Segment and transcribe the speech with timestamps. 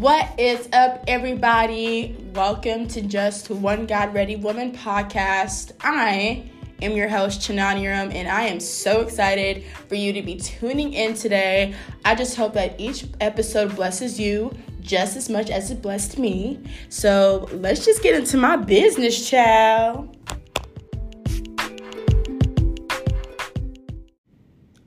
[0.00, 2.16] What is up, everybody?
[2.32, 5.72] Welcome to Just One God Ready Woman podcast.
[5.82, 6.50] I
[6.80, 11.12] am your host, Chananiram, and I am so excited for you to be tuning in
[11.12, 11.74] today.
[12.02, 16.60] I just hope that each episode blesses you just as much as it blessed me.
[16.88, 20.16] So let's just get into my business, child.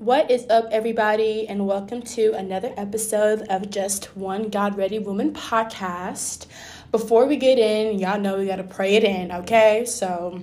[0.03, 5.31] What is up, everybody, and welcome to another episode of Just One God Ready Woman
[5.31, 6.45] podcast.
[6.91, 9.85] Before we get in, y'all know we got to pray it in, okay?
[9.85, 10.41] So,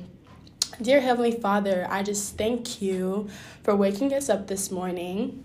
[0.80, 3.28] dear Heavenly Father, I just thank you
[3.62, 5.44] for waking us up this morning.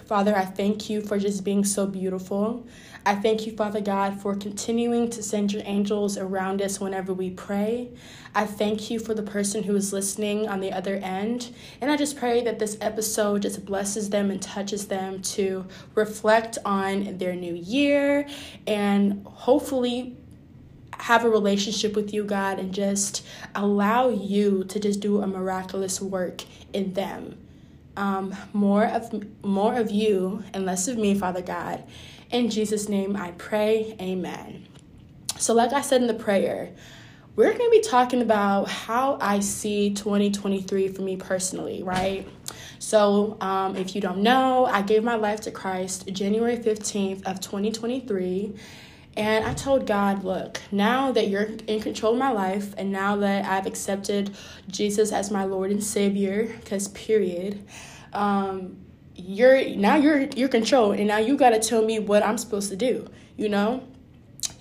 [0.00, 2.66] Father, I thank you for just being so beautiful.
[3.04, 7.30] I thank you, Father God, for continuing to send your angels around us whenever we
[7.30, 7.90] pray.
[8.34, 11.54] I thank you for the person who is listening on the other end.
[11.80, 16.58] And I just pray that this episode just blesses them and touches them to reflect
[16.64, 18.26] on their new year
[18.66, 20.16] and hopefully
[20.98, 26.00] have a relationship with you, God, and just allow you to just do a miraculous
[26.00, 27.36] work in them.
[27.96, 29.12] Um, more of
[29.44, 31.84] more of you and less of me, Father God.
[32.30, 34.66] In Jesus' name I pray, amen.
[35.38, 36.70] So, like I said in the prayer,
[37.34, 42.28] we're going to be talking about how I see 2023 for me personally, right?
[42.78, 47.40] So, um, if you don't know, I gave my life to Christ January 15th of
[47.40, 48.54] 2023.
[49.16, 53.16] And I told God, look, now that you're in control of my life, and now
[53.16, 54.34] that I've accepted
[54.68, 57.62] Jesus as my Lord and Savior, because period,
[58.14, 58.78] um,
[59.14, 62.70] you're now you're you're control and now you got to tell me what I'm supposed
[62.70, 63.82] to do, you know?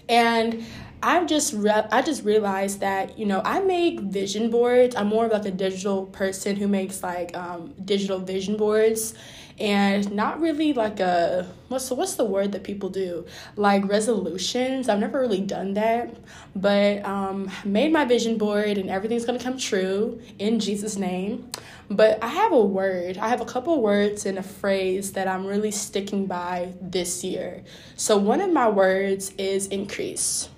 [0.10, 0.66] And
[1.04, 4.96] I've just re- I just realized that you know I make vision boards.
[4.96, 9.14] I'm more of like a digital person who makes like um, digital vision boards,
[9.60, 14.90] and not really like a what's the, what's the word that people do like resolutions.
[14.90, 16.16] I've never really done that,
[16.56, 21.50] but um, made my vision board and everything's gonna come true in Jesus' name.
[21.90, 23.18] But I have a word.
[23.18, 27.64] I have a couple words and a phrase that I'm really sticking by this year.
[27.98, 30.50] So one of my words is increase.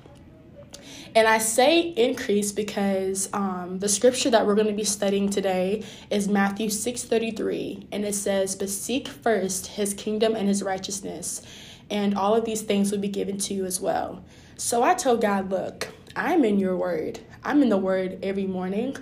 [1.16, 5.84] And I say increase because um, the scripture that we're going to be studying today
[6.10, 11.44] is Matthew 6:33, and it says, "But seek first his kingdom and his righteousness,
[11.88, 14.24] and all of these things will be given to you as well."
[14.58, 17.20] So I told God, "Look, I'm in your word.
[17.44, 18.98] I'm in the word every morning."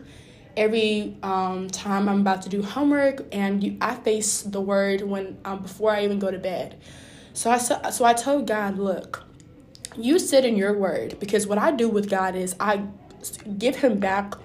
[0.58, 5.38] Every um, time I'm about to do homework, and you, I face the word when
[5.46, 6.78] um, before I even go to bed.
[7.32, 9.24] So I so I told God, "Look,
[9.96, 12.86] you sit in your word because what I do with God is I
[13.58, 14.36] give him back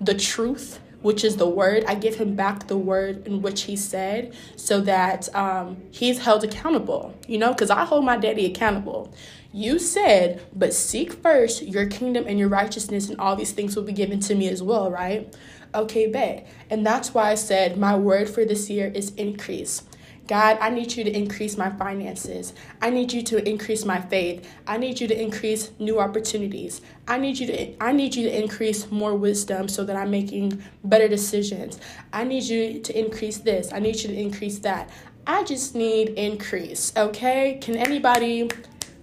[0.00, 1.84] the truth which is the word.
[1.86, 6.42] I give him back the word in which he said so that um, he's held
[6.44, 9.12] accountable, you know, because I hold my daddy accountable.
[9.52, 13.82] You said, but seek first your kingdom and your righteousness, and all these things will
[13.82, 15.36] be given to me as well, right?
[15.74, 16.46] Okay, bet.
[16.70, 19.82] And that's why I said my word for this year is increase.
[20.26, 22.54] God, I need you to increase my finances.
[22.80, 24.48] I need you to increase my faith.
[24.66, 26.80] I need you to increase new opportunities.
[27.06, 30.62] I need you to I need you to increase more wisdom so that I'm making
[30.82, 31.78] better decisions.
[32.12, 33.72] I need you to increase this.
[33.72, 34.88] I need you to increase that.
[35.26, 37.58] I just need increase, okay?
[37.60, 38.50] Can anybody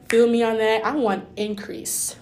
[0.09, 0.85] feel me on that?
[0.85, 2.15] I want increase.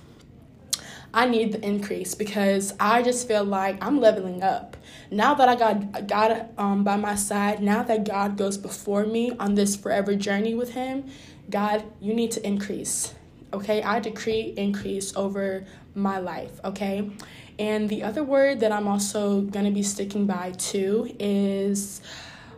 [1.13, 4.77] I need the increase because I just feel like I'm leveling up.
[5.11, 9.31] Now that I got God um, by my side, now that God goes before me
[9.39, 11.05] on this forever journey with Him,
[11.49, 13.15] God, you need to increase.
[13.51, 15.65] Okay, I decree increase over
[15.95, 16.59] my life.
[16.63, 17.09] Okay,
[17.57, 22.01] and the other word that I'm also gonna be sticking by too is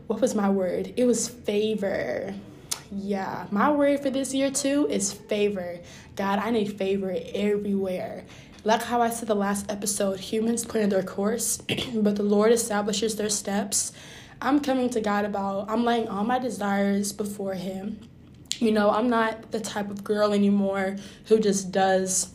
[0.08, 0.94] what was my word?
[0.98, 2.34] It was favor.
[2.92, 5.80] Yeah, my word for this year too is favor.
[6.18, 8.26] God, I need favor everywhere.
[8.64, 11.58] Like how I said the last episode, humans plan their course,
[11.96, 13.92] but the Lord establishes their steps.
[14.40, 18.00] I'm coming to God about, I'm laying all my desires before Him.
[18.62, 20.96] You know, I'm not the type of girl anymore
[21.26, 22.32] who just does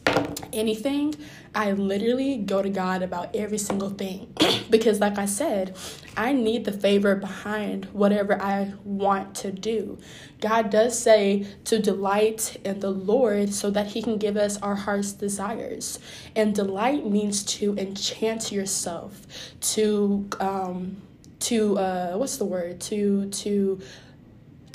[0.52, 1.14] anything.
[1.54, 4.34] I literally go to God about every single thing
[4.70, 5.76] because, like I said,
[6.16, 9.98] I need the favor behind whatever I want to do.
[10.40, 14.74] God does say to delight in the Lord so that He can give us our
[14.74, 16.00] heart's desires.
[16.34, 19.24] And delight means to enchant yourself,
[19.60, 20.96] to, um,
[21.38, 22.80] to, uh, what's the word?
[22.80, 23.80] To, to,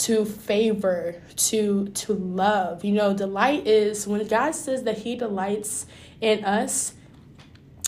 [0.06, 2.84] to favor, to to love.
[2.84, 5.86] You know, delight is when God says that he delights
[6.20, 6.94] in us,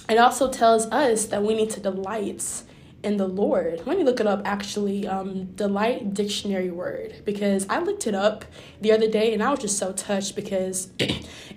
[0.09, 2.63] it also tells us that we need to delight
[3.03, 3.85] in the Lord.
[3.85, 8.45] Let me look it up actually, um, delight dictionary word, because I looked it up
[8.79, 10.89] the other day and I was just so touched because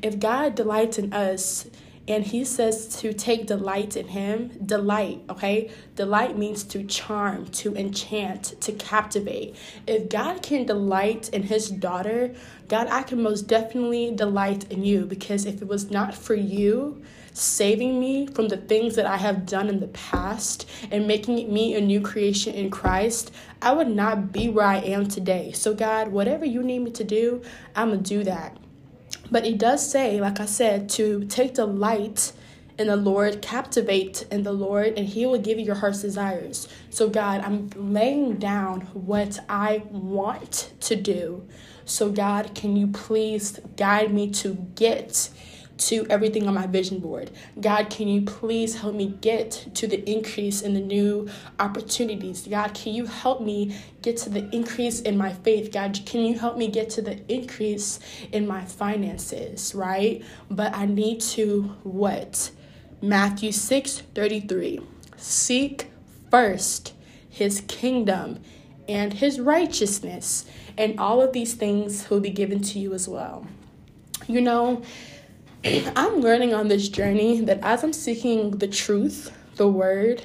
[0.03, 1.69] if God delights in us,
[2.09, 4.51] and he says to take delight in him.
[4.65, 5.71] Delight, okay?
[5.97, 9.57] Delight means to charm, to enchant, to captivate.
[9.87, 12.35] If God can delight in his daughter,
[12.69, 17.03] God, I can most definitely delight in you because if it was not for you,
[17.33, 21.75] saving me from the things that I have done in the past and making me
[21.75, 23.31] a new creation in Christ,
[23.61, 25.53] I would not be where I am today.
[25.53, 27.43] So, God, whatever you need me to do,
[27.75, 28.57] I'm going to do that.
[29.31, 32.33] But it does say, like I said, to take delight
[32.79, 36.69] in the Lord, captivate in the Lord, and He will give you your heart's desires.
[36.91, 41.47] So, God, I'm laying down what I want to do.
[41.85, 45.31] So, God, can you please guide me to get
[45.79, 47.31] to everything on my vision board.
[47.61, 51.29] God, can you please help me get to the increase in the new
[51.59, 52.47] opportunities?
[52.47, 55.73] God, can you help me get to the increase in my faith?
[55.73, 58.01] God, can you help me get to the increase
[58.33, 60.25] in my finances, right?
[60.51, 62.51] But I need to what?
[63.03, 64.81] Matthew 6 33.
[65.17, 65.91] Seek
[66.31, 66.95] first
[67.29, 68.41] his kingdom
[68.89, 70.47] and his righteousness,
[70.79, 73.47] and all of these things will be given to you as well.
[74.27, 74.83] You know,
[75.97, 80.23] I'm learning on this journey that as I'm seeking the truth, the word,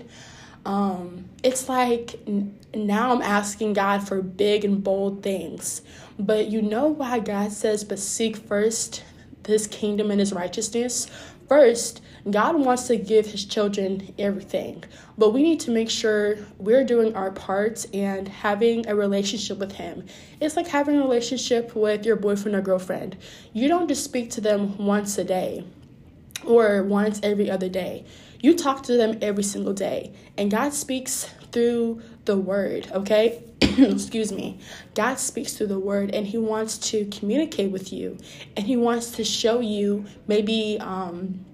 [0.66, 5.82] um, it's like n- now I'm asking God for big and bold things.
[6.20, 9.04] But you know why God says, but seek first
[9.46, 11.08] his kingdom and his righteousness?
[11.50, 14.84] First, God wants to give his children everything,
[15.18, 19.72] but we need to make sure we're doing our parts and having a relationship with
[19.72, 20.06] him.
[20.40, 23.18] It's like having a relationship with your boyfriend or girlfriend.
[23.54, 25.66] You don't just speak to them once a day
[26.46, 28.06] or once every other day.
[28.40, 33.44] You talk to them every single day, and God speaks through the word, okay?
[33.62, 34.60] Excuse me.
[34.96, 38.18] God speaks through the word and he wants to communicate with you
[38.58, 41.46] and he wants to show you maybe um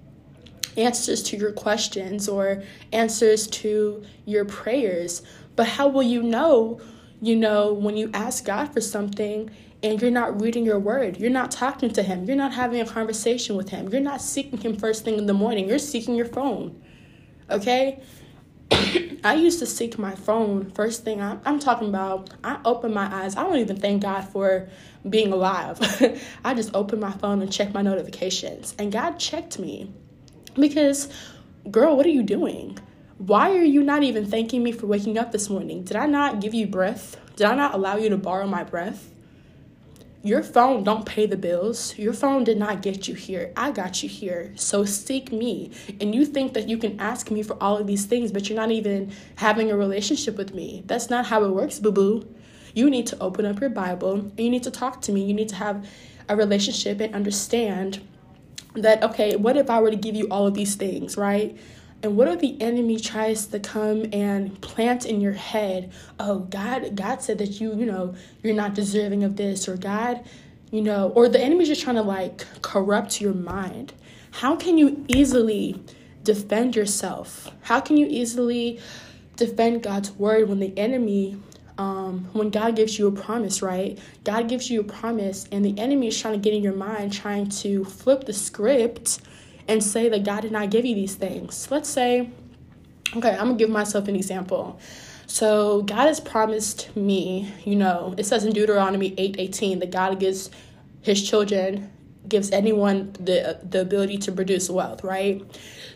[0.78, 5.22] answers to your questions or answers to your prayers.
[5.56, 6.80] But how will you know,
[7.20, 9.50] you know, when you ask God for something
[9.82, 12.86] and you're not reading your word, you're not talking to Him, you're not having a
[12.86, 16.26] conversation with Him, you're not seeking Him first thing in the morning, you're seeking your
[16.26, 16.80] phone.
[17.50, 18.00] Okay?
[19.24, 22.30] I used to seek my phone first thing I'm, I'm talking about.
[22.44, 23.34] I open my eyes.
[23.36, 24.68] I don't even thank God for
[25.08, 25.80] being alive.
[26.44, 28.74] I just open my phone and check my notifications.
[28.78, 29.92] And God checked me.
[30.58, 31.08] Because,
[31.70, 32.78] girl, what are you doing?
[33.18, 35.84] Why are you not even thanking me for waking up this morning?
[35.84, 37.16] Did I not give you breath?
[37.36, 39.10] Did I not allow you to borrow my breath?
[40.22, 41.96] Your phone don't pay the bills.
[41.96, 43.52] Your phone did not get you here.
[43.56, 44.52] I got you here.
[44.56, 45.70] So seek me.
[46.00, 48.58] And you think that you can ask me for all of these things, but you're
[48.58, 50.82] not even having a relationship with me.
[50.86, 52.34] That's not how it works, boo boo.
[52.74, 55.24] You need to open up your Bible and you need to talk to me.
[55.24, 55.88] You need to have
[56.28, 58.00] a relationship and understand
[58.82, 61.56] that okay what if i were to give you all of these things right?
[62.00, 65.90] And what if the enemy tries to come and plant in your head
[66.20, 70.24] oh god god said that you you know you're not deserving of this or god
[70.70, 73.92] you know or the enemy's just trying to like corrupt your mind.
[74.30, 75.82] How can you easily
[76.22, 77.50] defend yourself?
[77.62, 78.80] How can you easily
[79.36, 81.40] defend god's word when the enemy
[81.78, 83.98] um, when God gives you a promise, right?
[84.24, 87.12] God gives you a promise, and the enemy is trying to get in your mind,
[87.12, 89.20] trying to flip the script
[89.68, 91.70] and say that God did not give you these things.
[91.70, 92.30] Let's say,
[93.16, 94.80] okay, I'm gonna give myself an example.
[95.26, 100.18] So God has promised me, you know, it says in Deuteronomy 8 18 that God
[100.18, 100.50] gives
[101.02, 101.90] his children
[102.28, 105.42] gives anyone the the ability to produce wealth, right?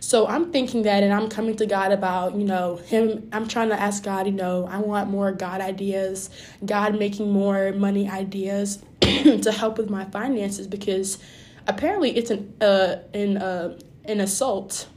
[0.00, 3.68] So I'm thinking that and I'm coming to God about, you know, him I'm trying
[3.68, 6.28] to ask God, you know, I want more God ideas,
[6.64, 11.18] God making more money ideas to help with my finances because
[11.68, 14.88] apparently it's an uh an uh an assault.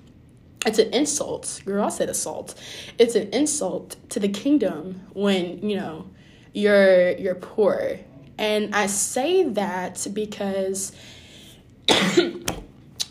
[0.66, 1.62] It's an insult.
[1.66, 2.56] Girl i said assault.
[2.98, 6.10] It's an insult to the kingdom when you know
[6.54, 8.00] you're you're poor.
[8.38, 10.92] And i say that because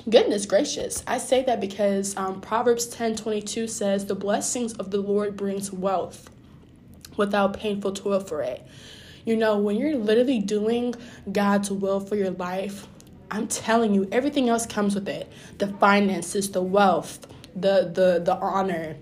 [0.09, 1.03] Goodness gracious.
[1.07, 5.73] I say that because um, Proverbs 10 22 says, The blessings of the Lord brings
[5.73, 6.31] wealth
[7.17, 8.65] without painful toil for it.
[9.25, 10.95] You know, when you're literally doing
[11.31, 12.87] God's will for your life,
[13.31, 15.33] I'm telling you, everything else comes with it.
[15.59, 17.27] The finances, the wealth,
[17.57, 18.97] the the the honor,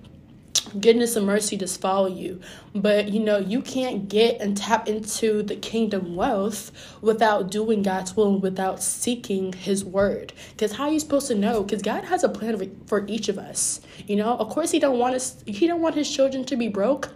[0.80, 2.40] goodness and mercy just follow you.
[2.74, 8.16] But you know, you can't get and tap into the kingdom wealth without doing God's
[8.16, 10.32] will and without seeking his word.
[10.50, 11.62] Because how are you supposed to know?
[11.62, 13.80] Because God has a plan for each of us.
[14.06, 16.68] You know, of course he don't want us he don't want his children to be
[16.68, 17.10] broke.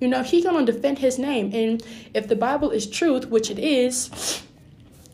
[0.00, 1.50] You know, he's gonna defend his name.
[1.54, 4.42] And if the Bible is truth, which it is,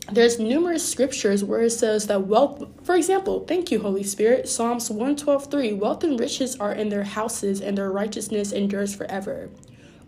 [0.09, 4.89] there's numerous scriptures where it says that wealth for example thank you holy spirit psalms
[4.89, 9.49] 112 3 wealth and riches are in their houses and their righteousness endures forever.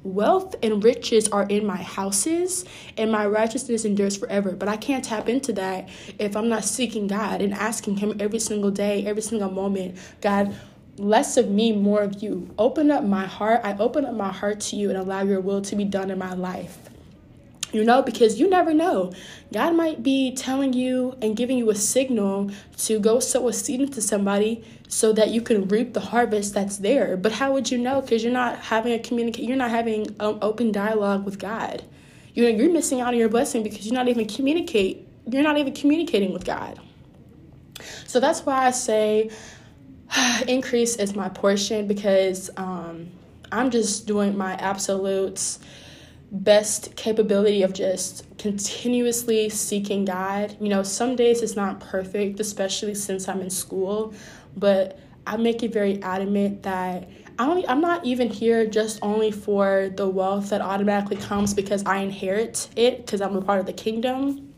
[0.02, 2.66] Wealth and riches are in my houses
[2.98, 4.52] and my righteousness endures forever.
[4.52, 8.40] But i can't tap into that if i'm not seeking god and asking him every
[8.40, 10.56] single day every single moment god
[10.98, 12.54] less of me more of you.
[12.60, 13.62] Open up my heart.
[13.64, 16.20] I open up my heart to you and allow your will to be done in
[16.20, 16.90] my life
[17.74, 19.12] you know, because you never know.
[19.52, 23.82] God might be telling you and giving you a signal to go sow a seed
[23.82, 27.18] into somebody so that you can reap the harvest that's there.
[27.18, 28.02] But how would you know?
[28.02, 29.46] Because you're not having a communicate.
[29.46, 31.84] You're not having um, open dialogue with God.
[32.36, 35.08] You know, you're missing out on your blessing because you're not even communicate.
[35.28, 36.80] You're not even communicating with God.
[38.06, 39.32] So that's why I say
[40.48, 43.10] increase is my portion because um,
[43.52, 45.60] I'm just doing my absolutes
[46.34, 50.58] best capability of just continuously seeking God.
[50.60, 54.14] You know, some days it's not perfect, especially since I'm in school,
[54.58, 59.32] but I make it very adamant that I only, I'm not even here just only
[59.32, 63.68] for the wealth that automatically comes because I inherit it because I'm a part of
[63.68, 64.54] the kingdom.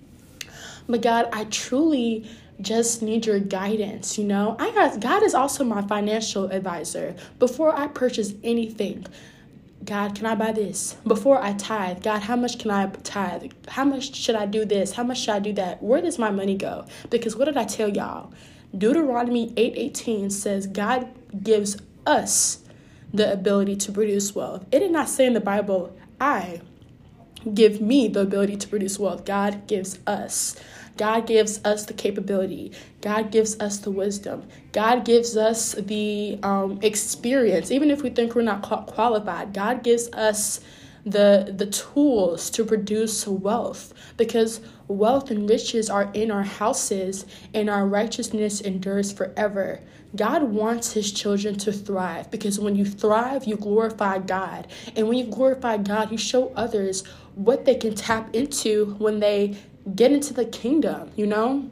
[0.88, 2.30] But God, I truly
[2.62, 4.56] just need your guidance, you know?
[4.60, 7.16] I got God is also my financial advisor.
[7.38, 9.06] Before I purchase anything,
[9.86, 10.96] God, can I buy this?
[11.06, 13.52] Before I tithe, God, how much can I tithe?
[13.68, 14.94] How much should I do this?
[14.94, 15.82] How much should I do that?
[15.84, 16.86] Where does my money go?
[17.10, 18.34] Because what did I tell y'all?
[18.76, 21.08] Deuteronomy 8:18 says God
[21.44, 22.60] gives us
[23.14, 24.66] the ability to produce wealth.
[24.72, 26.62] It did not say in the Bible, I
[27.54, 29.24] give me the ability to produce wealth.
[29.24, 30.56] God gives us.
[30.98, 32.72] God gives us the capability.
[33.02, 34.48] God gives us the wisdom.
[34.72, 37.72] God gives us the um, experience.
[37.72, 40.62] Even if we think we're not qualified, God gives us
[41.06, 47.70] the the tools to produce wealth because wealth and riches are in our houses and
[47.70, 49.80] our righteousness endures forever.
[50.16, 54.68] God wants his children to thrive because when you thrive, you glorify God.
[54.96, 57.04] And when you glorify God, you show others
[57.36, 59.58] what they can tap into when they
[59.94, 61.70] get into the kingdom, you know?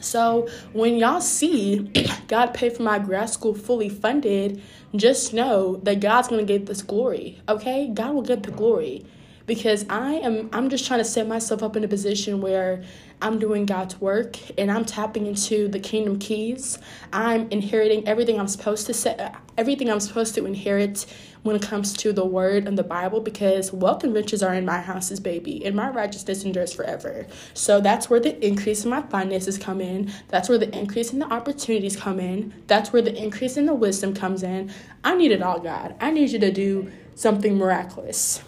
[0.00, 1.90] So when y'all see
[2.28, 4.62] God pay for my grad school fully funded,
[4.94, 7.40] just know that God's gonna get this glory.
[7.48, 7.88] Okay?
[7.92, 9.04] God will get the glory.
[9.46, 12.82] Because I am I'm just trying to set myself up in a position where
[13.22, 16.78] I'm doing God's work and I'm tapping into the kingdom keys.
[17.12, 21.06] I'm inheriting everything I'm supposed to set everything I'm supposed to inherit
[21.42, 24.66] when it comes to the word and the Bible because wealth and riches are in
[24.66, 27.26] my house's baby and my righteousness endures forever.
[27.54, 30.12] So that's where the increase in my finances come in.
[30.28, 32.52] That's where the increase in the opportunities come in.
[32.66, 34.72] That's where the increase in the wisdom comes in.
[35.04, 35.94] I need it all, God.
[36.00, 38.42] I need you to do something miraculous.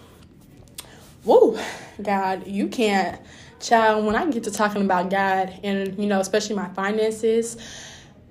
[1.24, 1.58] Whoa,
[2.02, 3.20] God, you can't.
[3.60, 7.56] Child, when I get to talking about God and, you know, especially my finances,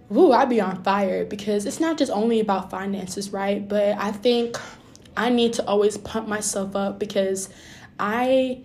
[0.09, 3.67] woo, I'd be on fire because it's not just only about finances, right?
[3.67, 4.57] But I think
[5.17, 7.49] I need to always pump myself up because
[7.99, 8.61] I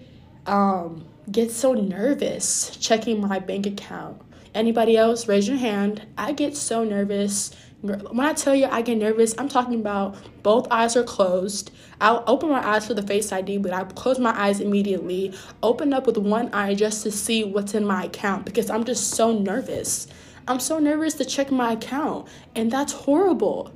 [0.47, 4.23] um, get so nervous checking my bank account.
[4.55, 6.07] Anybody else, raise your hand.
[6.17, 7.57] I get so nervous.
[7.83, 11.73] When I tell you I get nervous, I'm talking about both eyes are closed.
[12.01, 15.35] I'll open my eyes for the face ID, but I close my eyes immediately.
[15.65, 19.11] Open up with one eye just to see what's in my account because I'm just
[19.11, 20.07] so nervous.
[20.47, 23.73] I'm so nervous to check my account, and that's horrible.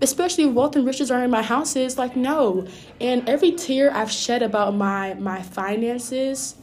[0.00, 2.68] Especially if wealth and riches are in my houses, like no.
[3.00, 6.54] And every tear I've shed about my my finances,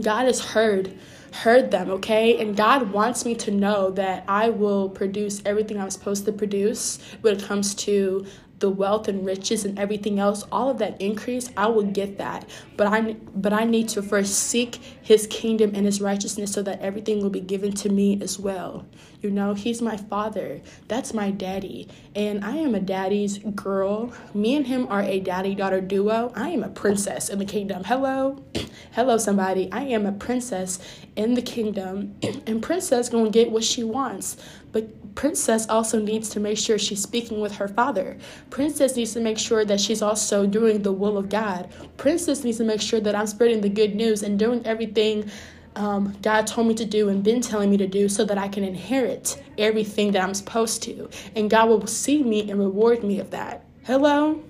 [0.00, 0.98] God has heard
[1.36, 2.40] heard them, okay?
[2.40, 6.98] And God wants me to know that I will produce everything I'm supposed to produce
[7.20, 8.26] when it comes to
[8.58, 12.48] the wealth and riches and everything else all of that increase i will get that.
[12.76, 16.80] But i but i need to first seek his kingdom and his righteousness so that
[16.80, 18.86] everything will be given to me as well.
[19.20, 20.60] You know he's my father.
[20.88, 21.88] That's my daddy.
[22.14, 24.12] And i am a daddy's girl.
[24.34, 26.32] Me and him are a daddy daughter duo.
[26.34, 27.84] I am a princess in the kingdom.
[27.84, 28.42] Hello?
[28.92, 29.70] Hello somebody.
[29.72, 30.78] I am a princess
[31.16, 32.16] in the kingdom.
[32.46, 34.36] And princess gonna get what she wants.
[34.70, 38.16] But Princess also needs to make sure she's speaking with her father.
[38.50, 41.68] Princess needs to make sure that she's also doing the will of God.
[41.96, 45.28] Princess needs to make sure that I'm spreading the good news and doing everything
[45.76, 48.48] um, God told me to do and been telling me to do so that I
[48.48, 51.10] can inherit everything that I'm supposed to.
[51.34, 53.64] And God will see me and reward me of that.
[53.84, 54.42] Hello?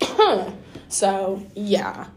[0.88, 2.08] so, yeah.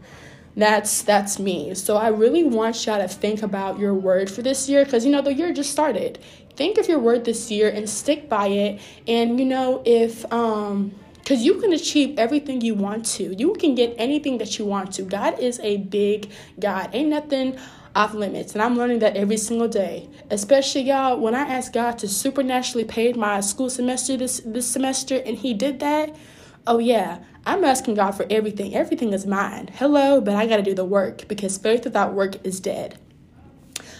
[0.56, 1.72] That's that's me.
[1.74, 5.12] So I really want y'all to think about your word for this year cuz you
[5.12, 6.18] know the year just started.
[6.58, 8.80] Think of your word this year and stick by it.
[9.06, 13.32] And you know if um because you can achieve everything you want to.
[13.38, 15.02] You can get anything that you want to.
[15.02, 16.90] God is a big God.
[16.92, 17.56] Ain't nothing
[17.94, 18.54] off limits.
[18.54, 20.08] And I'm learning that every single day.
[20.30, 25.22] Especially y'all, when I asked God to supernaturally pay my school semester this this semester
[25.24, 26.16] and he did that,
[26.66, 28.74] oh yeah, I'm asking God for everything.
[28.74, 29.70] Everything is mine.
[29.74, 32.98] Hello, but I got to do the work because faith without work is dead.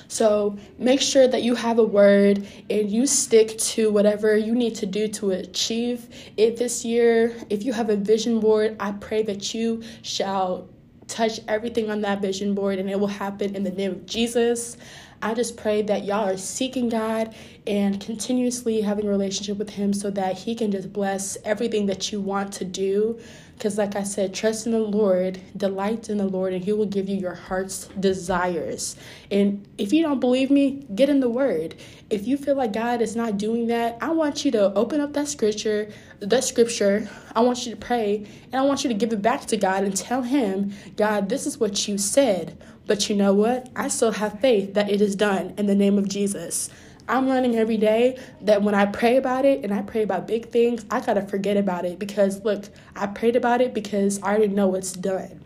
[0.09, 4.75] So make sure that you have a word and you stick to whatever you need
[4.77, 7.37] to do to achieve it this year.
[7.51, 10.69] If you have a vision board, I pray that you shall
[11.07, 14.77] touch everything on that vision board and it will happen in the name of Jesus.
[15.21, 17.35] I just pray that y'all are seeking God
[17.67, 22.13] and continuously having a relationship with Him so that He can just bless everything that
[22.13, 23.19] you want to do.
[23.55, 26.87] Because, like I said, trust in the Lord, delight in the Lord, and He will
[26.87, 28.95] give you your heart's desires.
[29.33, 31.75] And if you don't believe me, get in the Word.
[32.09, 35.13] If you feel like God is not doing that, I want you to open up
[35.15, 37.11] that scripture, that scripture.
[37.35, 39.83] I want you to pray, and I want you to give it back to God
[39.83, 42.57] and tell Him, God, this is what you said.
[42.89, 43.69] But you know what?
[43.77, 46.71] I still have faith that it is done in the name of Jesus.
[47.07, 50.49] I'm learning every day that when I pray about it and I pray about big
[50.49, 52.65] things, I gotta forget about it because look,
[52.97, 55.45] I prayed about it because I already know it's done.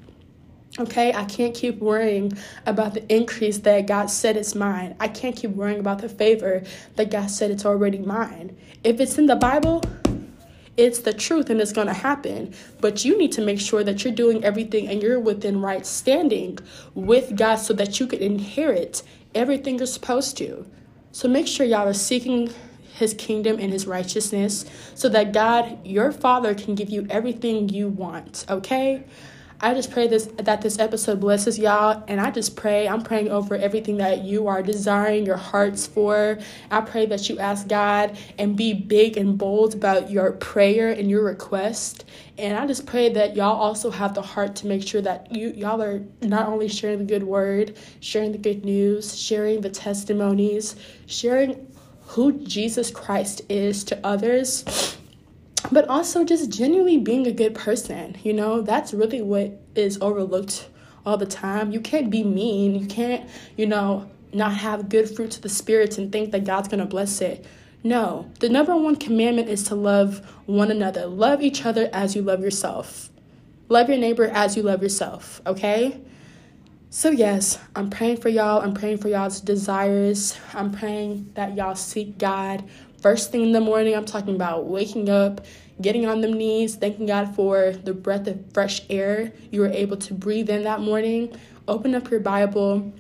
[0.79, 2.33] Okay, I can't keep worrying
[2.65, 4.97] about the increase that God said is mine.
[5.01, 6.63] I can't keep worrying about the favor
[6.97, 8.57] that God said it's already mine.
[8.83, 9.83] If it's in the Bible,
[10.77, 12.55] it's the truth and it's going to happen.
[12.81, 16.59] But you need to make sure that you're doing everything and you're within right standing
[16.95, 19.03] with God so that you can inherit
[19.35, 20.67] everything you're supposed to.
[21.13, 22.51] So make sure y'all are seeking
[22.95, 24.65] his kingdom and his righteousness
[24.95, 29.05] so that God, your Father, can give you everything you want, okay?
[29.65, 33.31] I just pray this that this episode blesses y'all, and I just pray I'm praying
[33.31, 36.41] over everything that you are desiring your hearts for.
[36.69, 41.09] I pray that you ask God and be big and bold about your prayer and
[41.09, 42.05] your request.
[42.39, 45.53] And I just pray that y'all also have the heart to make sure that you
[45.57, 50.75] y'all are not only sharing the good word, sharing the good news, sharing the testimonies,
[51.07, 51.69] sharing
[52.09, 54.65] who Jesus Christ is to others
[55.71, 58.17] but also just genuinely being a good person.
[58.23, 60.69] You know, that's really what is overlooked
[61.07, 61.71] all the time.
[61.71, 62.75] You can't be mean.
[62.75, 66.69] You can't, you know, not have good fruits of the spirits and think that God's
[66.69, 67.45] going to bless it.
[67.85, 71.07] No, the number one commandment is to love one another.
[71.07, 73.11] Love each other as you love yourself.
[73.69, 76.01] Love your neighbor as you love yourself, okay?
[76.91, 78.61] So, yes, I'm praying for y'all.
[78.61, 80.39] I'm praying for y'all's desires.
[80.53, 82.69] I'm praying that y'all seek God
[83.03, 83.95] first thing in the morning.
[83.95, 85.45] I'm talking about waking up,
[85.81, 89.97] getting on them knees, thanking God for the breath of fresh air you were able
[89.99, 91.35] to breathe in that morning.
[91.69, 92.93] Open up your Bible,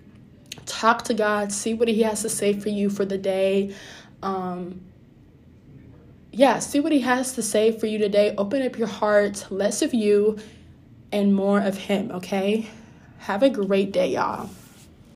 [0.67, 3.75] talk to God, see what He has to say for you for the day.
[4.23, 4.81] Um,
[6.33, 8.35] yeah, see what He has to say for you today.
[8.37, 10.38] Open up your heart, less of you
[11.12, 12.69] and more of Him, okay?
[13.19, 14.51] Have a great day, y'all.